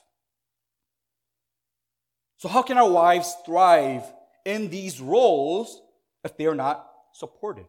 [2.38, 4.02] So, how can our wives thrive
[4.44, 5.80] in these roles
[6.24, 7.66] if they are not supported?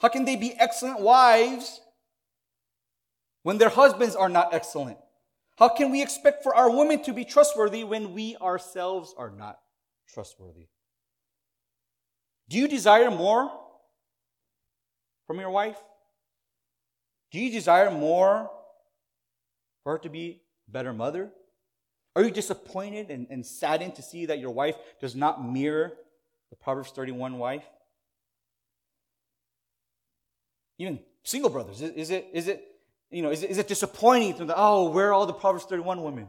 [0.00, 1.80] How can they be excellent wives
[3.42, 4.98] when their husbands are not excellent?
[5.58, 9.58] How can we expect for our women to be trustworthy when we ourselves are not
[10.08, 10.68] trustworthy?
[12.48, 13.50] Do you desire more
[15.26, 15.76] from your wife?
[17.30, 18.50] Do you desire more
[19.82, 21.30] for her to be a better mother?
[22.16, 25.92] Are you disappointed and, and saddened to see that your wife does not mirror
[26.50, 27.64] the Proverbs 31 wife?
[30.78, 32.64] Even single brothers, is, is it, is it,
[33.10, 35.64] you know, is it, is it disappointing to them, oh, where are all the Proverbs
[35.64, 36.28] 31 women?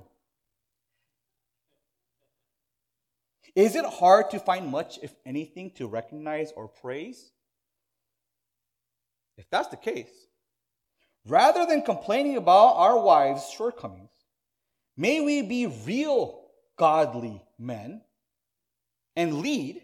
[3.59, 7.31] Is it hard to find much, if anything, to recognize or praise?
[9.37, 10.27] If that's the case,
[11.27, 14.09] rather than complaining about our wives' shortcomings,
[14.99, 16.41] May we be real
[16.77, 18.01] godly men
[19.15, 19.81] and lead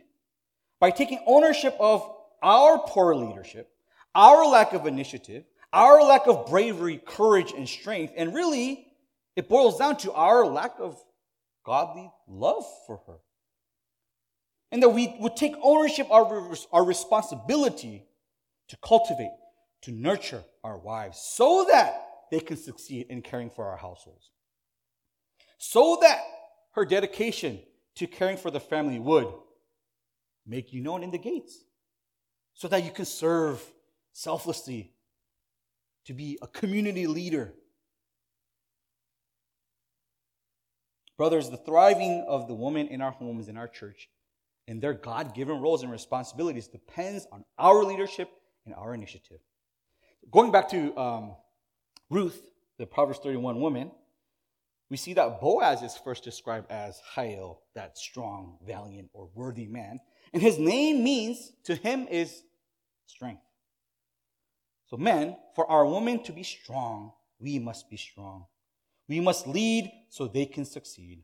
[0.81, 2.05] by taking ownership of
[2.43, 3.69] our poor leadership,
[4.13, 8.11] our lack of initiative, our lack of bravery, courage, and strength.
[8.17, 8.87] And really,
[9.37, 11.01] it boils down to our lack of
[11.65, 13.19] godly love for her.
[14.75, 16.31] And that we would take ownership of
[16.73, 18.03] our responsibility
[18.67, 19.31] to cultivate,
[19.83, 24.31] to nurture our wives so that they can succeed in caring for our households
[25.57, 26.21] so that
[26.73, 27.59] her dedication
[27.95, 29.27] to caring for the family would
[30.45, 31.63] make you known in the gates,
[32.53, 33.63] so that you can serve
[34.13, 34.93] selflessly,
[36.05, 37.53] to be a community leader.
[41.17, 44.09] Brothers, the thriving of the woman in our homes, in our church,
[44.67, 48.29] and their God given roles and responsibilities depends on our leadership
[48.65, 49.39] and our initiative.
[50.31, 51.35] Going back to um,
[52.09, 52.41] Ruth,
[52.77, 53.91] the Proverbs 31 woman,
[54.89, 59.99] we see that Boaz is first described as chayil, that strong, valiant, or worthy man.
[60.33, 62.43] And his name means to him is
[63.07, 63.41] strength.
[64.87, 68.45] So, men, for our women to be strong, we must be strong.
[69.07, 71.23] We must lead so they can succeed.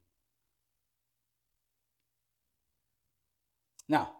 [3.87, 4.11] Now,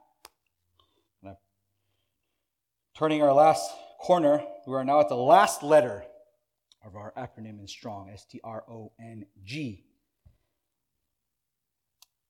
[2.95, 6.04] turning our last corner, we are now at the last letter
[6.86, 9.86] of our acronym in strong, S T R O N G.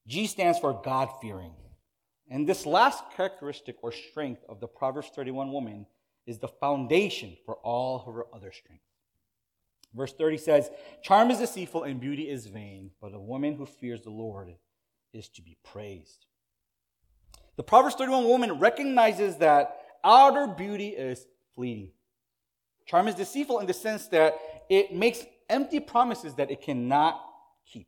[0.06, 1.52] G stands for God fearing.
[2.30, 5.86] And this last characteristic or strength of the Proverbs 31 woman
[6.26, 8.86] is the foundation for all her other strengths.
[9.94, 10.70] Verse 30 says,
[11.02, 14.54] Charm is deceitful and beauty is vain, but a woman who fears the Lord
[15.12, 16.26] is to be praised.
[17.56, 21.90] The Proverbs 31 woman recognizes that outer beauty is fleeting.
[22.86, 24.34] Charm is deceitful in the sense that
[24.68, 27.20] it makes empty promises that it cannot
[27.66, 27.86] keep.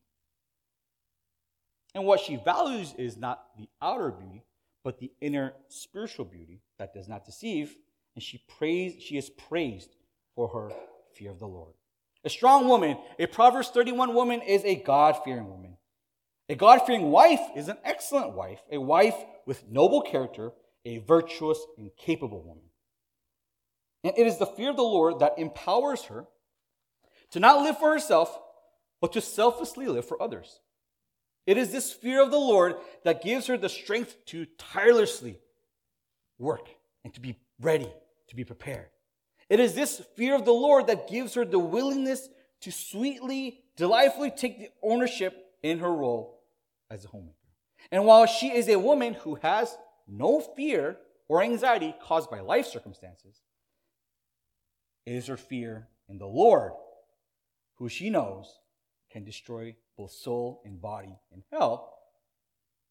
[1.94, 4.44] And what she values is not the outer beauty,
[4.82, 7.74] but the inner spiritual beauty that does not deceive.
[8.14, 9.96] And she prays, she is praised
[10.34, 10.70] for her
[11.14, 11.72] fear of the Lord.
[12.24, 15.76] A strong woman, a Proverbs 31 woman, is a God fearing woman.
[16.48, 20.52] A God fearing wife is an excellent wife, a wife with noble character,
[20.84, 22.64] a virtuous and capable woman.
[24.02, 26.26] And it is the fear of the Lord that empowers her
[27.30, 28.38] to not live for herself,
[29.00, 30.60] but to selflessly live for others.
[31.46, 35.40] It is this fear of the Lord that gives her the strength to tirelessly
[36.38, 36.68] work
[37.04, 37.90] and to be ready,
[38.28, 38.88] to be prepared.
[39.48, 42.28] It is this fear of the Lord that gives her the willingness
[42.62, 46.42] to sweetly, delightfully take the ownership in her role
[46.90, 47.34] as a homemaker.
[47.90, 52.66] And while she is a woman who has no fear or anxiety caused by life
[52.66, 53.40] circumstances,
[55.06, 56.72] it is her fear in the Lord,
[57.78, 58.58] who she knows
[59.10, 61.94] can destroy both soul and body in hell.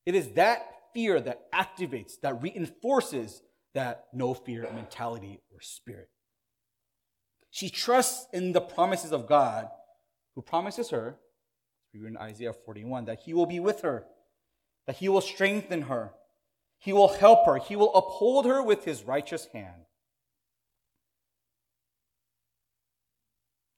[0.05, 0.65] It is that
[0.95, 3.43] fear that activates, that reinforces
[3.75, 6.09] that no fear mentality or spirit.
[7.51, 9.67] She trusts in the promises of God,
[10.33, 11.17] who promises her,
[11.93, 14.05] in Isaiah 41, that He will be with her,
[14.87, 16.11] that He will strengthen her,
[16.79, 19.85] He will help her, He will uphold her with His righteous hand.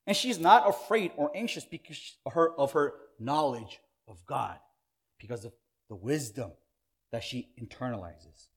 [0.07, 4.59] And she's not afraid or anxious because of her, of her knowledge of God,
[5.19, 5.53] because of
[5.89, 6.51] the wisdom
[7.11, 8.47] that she internalizes.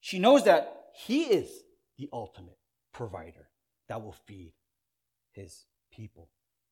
[0.00, 1.48] She knows that He is
[1.96, 2.58] the ultimate
[2.92, 3.48] provider
[3.88, 4.52] that will feed
[5.32, 6.28] His people.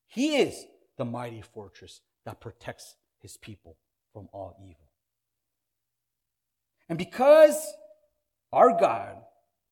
[0.07, 0.65] He is
[0.97, 3.77] the mighty fortress that protects His people
[4.11, 4.89] from all evil.
[6.89, 7.73] And because
[8.51, 9.17] our God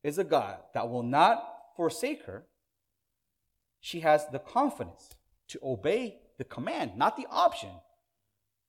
[0.04, 1.44] is a God that will not
[1.76, 2.46] forsake her,
[3.80, 5.10] she has the confidence
[5.50, 7.70] to obey the command, not the option,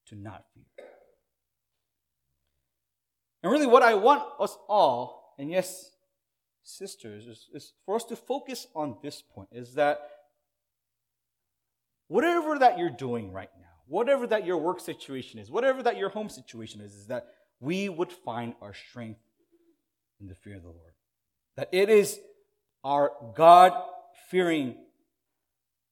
[0.06, 0.86] to not fear.
[3.42, 5.90] And really, what I want us all, and yes,
[6.62, 10.00] sisters, is, is for us to focus on this point is that
[12.08, 16.08] whatever that you're doing right now, whatever that your work situation is, whatever that your
[16.08, 17.26] home situation is, is that
[17.60, 19.20] we would find our strength
[20.20, 20.94] in the fear of the Lord.
[21.56, 22.18] That it is
[22.84, 23.72] our God
[24.30, 24.76] fearing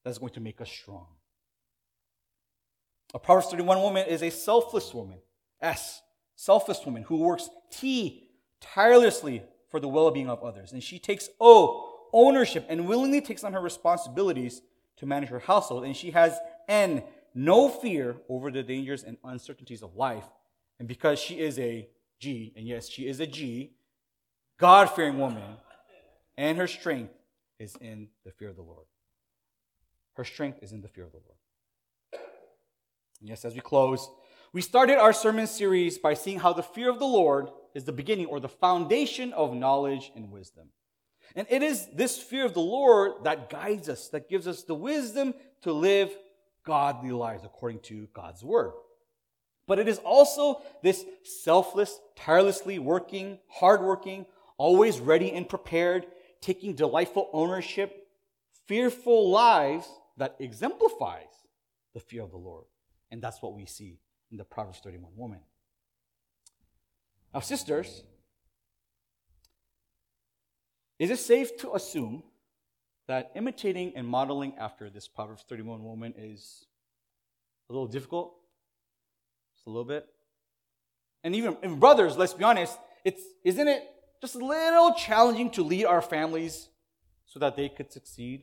[0.04, 1.06] that's going to make us strong.
[3.12, 5.18] A Proverbs 31 woman is a selfless woman.
[5.61, 6.00] S,
[6.36, 8.28] selfless woman who works T,
[8.61, 10.72] tirelessly for the well being of others.
[10.72, 14.62] And she takes O, ownership, and willingly takes on her responsibilities
[15.01, 15.84] to manage her household.
[15.84, 16.38] And she has
[16.68, 17.03] N,
[17.34, 20.24] no fear over the dangers and uncertainties of life.
[20.78, 21.88] And because she is a
[22.20, 23.72] G, and yes, she is a G,
[24.59, 25.57] God fearing woman,
[26.36, 27.12] and her strength
[27.59, 28.86] is in the fear of the Lord.
[30.14, 32.22] Her strength is in the fear of the Lord.
[33.20, 34.09] And yes, as we close,
[34.53, 37.92] we started our sermon series by seeing how the fear of the Lord is the
[37.92, 40.68] beginning or the foundation of knowledge and wisdom.
[41.37, 44.74] And it is this fear of the Lord that guides us, that gives us the
[44.74, 46.11] wisdom to live
[46.64, 48.72] godly lives according to God's word.
[49.66, 54.26] But it is also this selfless, tirelessly working, hardworking,
[54.59, 56.07] always ready and prepared,
[56.41, 58.09] taking delightful ownership,
[58.66, 61.28] fearful lives that exemplifies
[61.95, 62.64] the fear of the Lord.
[63.11, 64.01] And that's what we see
[64.31, 65.41] in the Proverbs 31 woman.
[67.33, 68.03] Now, sisters,
[71.01, 72.22] is it safe to assume
[73.09, 76.66] that imitating and modeling after this Proverbs 31 woman is
[77.70, 78.34] a little difficult?
[79.57, 80.07] Just a little bit?
[81.24, 83.82] And even and brothers, let's be honest, it's isn't it
[84.20, 86.68] just a little challenging to lead our families
[87.24, 88.42] so that they could succeed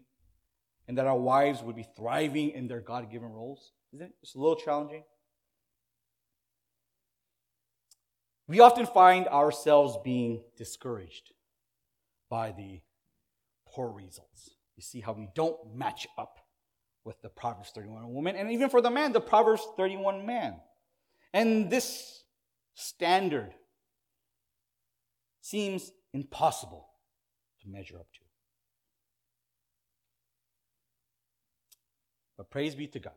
[0.88, 3.72] and that our wives would be thriving in their God-given roles?
[3.93, 5.03] Isn't it just a little challenging?
[8.47, 11.34] We often find ourselves being discouraged
[12.30, 12.82] by the
[13.68, 14.52] poor results.
[14.76, 16.40] You see how we don't match up
[17.04, 20.60] with the Proverbs 31 woman, and even for the man, the Proverbs 31 man.
[21.34, 22.24] And this
[22.76, 23.54] standard
[25.42, 26.88] seems impossible
[27.62, 28.20] to measure up to.
[32.38, 33.14] But praise be to God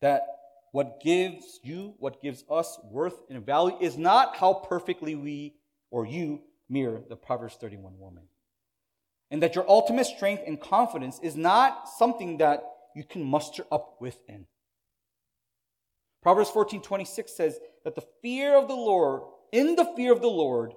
[0.00, 0.22] that
[0.72, 5.54] what gives you, what gives us worth and value is not how perfectly we
[5.90, 6.42] or you
[6.74, 8.24] mirror the Proverbs 31 woman.
[9.30, 12.62] And that your ultimate strength and confidence is not something that
[12.94, 14.46] you can muster up within.
[16.22, 19.22] Proverbs 14 26 says that the fear of the Lord,
[19.52, 20.72] in the fear of the Lord,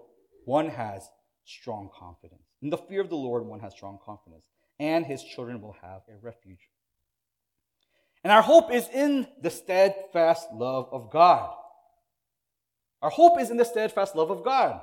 [0.45, 1.09] one has
[1.45, 2.43] strong confidence.
[2.61, 4.43] In the fear of the Lord, one has strong confidence,
[4.79, 6.69] and his children will have a refuge.
[8.23, 11.53] And our hope is in the steadfast love of God.
[13.01, 14.81] Our hope is in the steadfast love of God,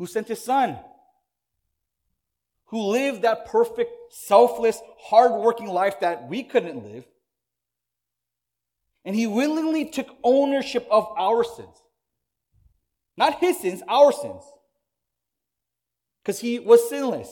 [0.00, 0.78] who sent his son,
[2.68, 7.04] who lived that perfect, selfless, hardworking life that we couldn't live.
[9.04, 11.76] And he willingly took ownership of our sins.
[13.18, 14.42] Not his sins, our sins.
[16.22, 17.30] Because he was sinless.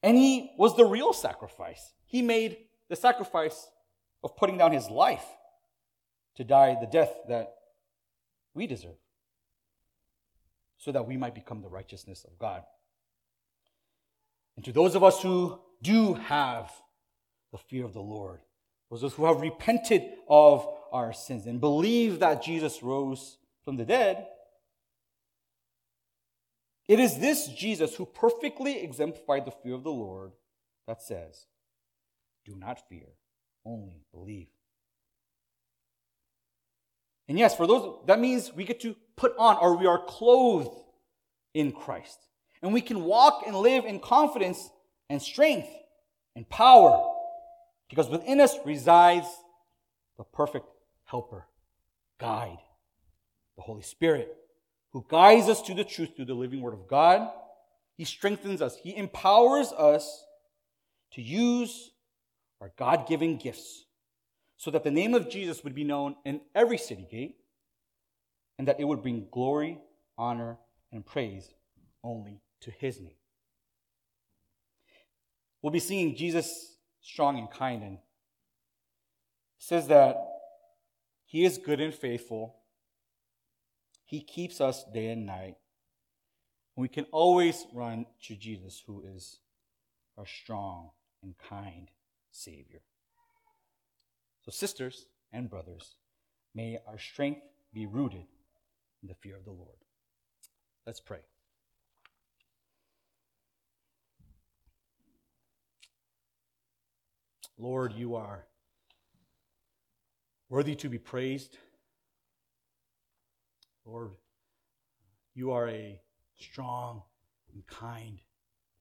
[0.00, 1.92] And he was the real sacrifice.
[2.06, 2.56] He made
[2.88, 3.66] the sacrifice
[4.22, 5.26] of putting down his life
[6.36, 7.56] to die the death that
[8.54, 8.98] we deserve,
[10.78, 12.62] so that we might become the righteousness of God.
[14.56, 16.70] And to those of us who do have
[17.50, 18.40] the fear of the Lord,
[18.90, 24.26] those who have repented of our sins and believe that Jesus rose from the dead,
[26.88, 30.32] it is this Jesus who perfectly exemplified the fear of the Lord
[30.86, 31.46] that says,
[32.44, 33.08] Do not fear,
[33.64, 34.48] only believe.
[37.32, 40.76] And yes, for those, that means we get to put on or we are clothed
[41.54, 42.18] in Christ.
[42.60, 44.68] And we can walk and live in confidence
[45.08, 45.70] and strength
[46.36, 47.10] and power
[47.88, 49.26] because within us resides
[50.18, 50.66] the perfect
[51.04, 51.46] helper,
[52.20, 52.58] guide,
[53.56, 54.36] the Holy Spirit
[54.90, 57.30] who guides us to the truth through the living Word of God
[57.96, 58.76] He strengthens us.
[58.76, 60.26] He empowers us
[61.12, 61.92] to use
[62.60, 63.86] our God given gifts
[64.62, 67.34] so that the name of Jesus would be known in every city gate
[68.60, 69.80] and that it would bring glory,
[70.16, 70.56] honor,
[70.92, 71.52] and praise
[72.04, 73.16] only to his name.
[75.60, 77.98] We'll be singing Jesus strong and kind and
[79.58, 80.16] says that
[81.24, 82.54] he is good and faithful.
[84.04, 85.56] He keeps us day and night.
[86.76, 89.40] We can always run to Jesus, who is
[90.16, 90.90] our strong
[91.20, 91.88] and kind
[92.30, 92.82] Savior.
[94.42, 95.94] So, sisters and brothers,
[96.54, 98.26] may our strength be rooted
[99.02, 99.78] in the fear of the Lord.
[100.86, 101.20] Let's pray.
[107.56, 108.46] Lord, you are
[110.48, 111.58] worthy to be praised.
[113.84, 114.10] Lord,
[115.34, 116.00] you are a
[116.36, 117.02] strong
[117.54, 118.18] and kind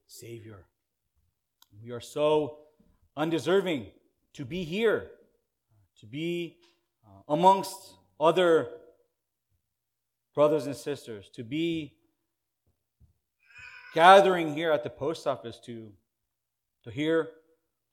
[0.08, 0.66] Savior.
[1.84, 2.58] We are so
[3.16, 3.88] undeserving
[4.34, 5.12] to be here,
[6.02, 6.58] to be
[7.06, 8.68] uh, amongst other
[10.34, 11.94] brothers and sisters, to be
[13.94, 15.92] gathering here at the post office to,
[16.84, 17.30] to hear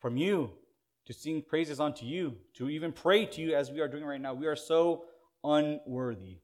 [0.01, 0.51] from you,
[1.07, 4.21] to sing praises unto you, to even pray to you as we are doing right
[4.21, 4.33] now.
[4.33, 5.05] We are so
[5.45, 6.39] unworthy.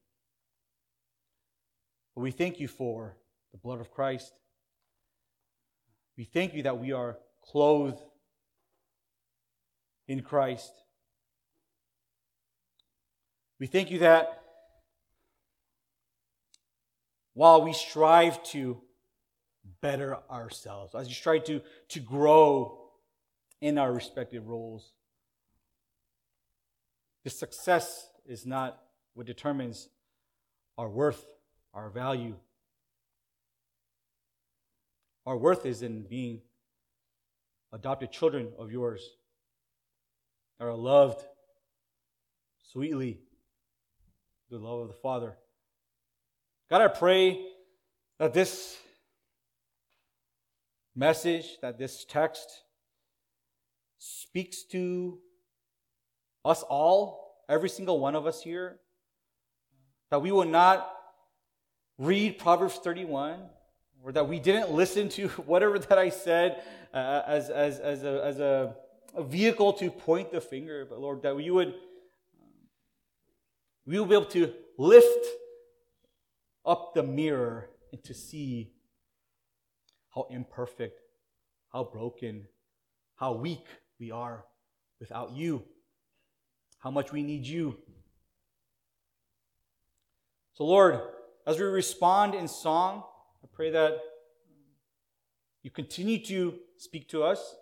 [2.13, 3.17] But we thank you for
[3.51, 4.31] the blood of Christ.
[6.15, 8.01] We thank you that we are clothed
[10.07, 10.71] in Christ.
[13.59, 14.41] We thank you that
[17.33, 18.81] while we strive to
[19.81, 22.79] better ourselves, as we strive to, to grow
[23.61, 24.93] in our respective roles,
[27.23, 28.81] the success is not
[29.13, 29.89] what determines
[30.77, 31.25] our worth,
[31.73, 32.35] our value.
[35.25, 36.41] Our worth is in being
[37.71, 39.09] adopted children of yours
[40.59, 41.25] that are loved
[42.71, 43.19] sweetly,
[44.49, 45.35] the love of the Father.
[46.69, 47.45] God, I pray
[48.19, 48.77] that this
[50.95, 52.49] message, that this text
[53.97, 55.19] speaks to
[56.43, 58.79] us all, every single one of us here,
[60.11, 60.91] that we will not
[61.97, 63.39] read Proverbs 31
[64.03, 68.23] or that we didn't listen to whatever that I said uh, as, as, as, a,
[68.23, 68.75] as a,
[69.17, 71.73] vehicle to point the finger, but Lord, that we would,
[73.85, 75.25] we will be able to lift
[76.65, 78.71] up the mirror and to see
[80.13, 80.99] how imperfect,
[81.71, 82.47] how broken,
[83.15, 83.65] how weak
[83.99, 84.45] we are
[84.99, 85.63] without you,
[86.79, 87.77] how much we need you.
[90.53, 91.01] So, Lord,
[91.45, 93.03] as we respond in song,
[93.43, 93.99] I pray that
[95.61, 97.55] you continue to speak to us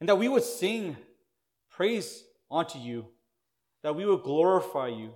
[0.00, 0.96] and that we would sing
[1.70, 3.06] praise unto you,
[3.82, 5.12] that we would glorify you,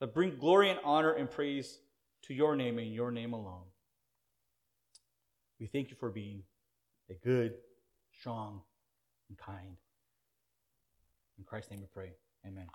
[0.00, 1.78] that bring glory and honor and praise
[2.22, 3.64] to your name and your name alone.
[5.58, 6.42] We thank you for being
[7.10, 7.54] a good,
[8.18, 8.62] strong,
[9.28, 9.76] and kind.
[11.38, 12.12] In Christ's name we pray.
[12.46, 12.66] Amen.